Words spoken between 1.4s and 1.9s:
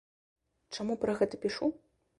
пішу?